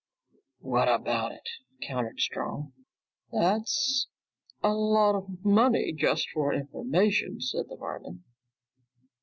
[0.61, 1.47] "What about it?"
[1.83, 2.73] countered Strong.
[3.31, 4.07] "That's
[4.63, 8.23] a lot of money just for information," said the barman.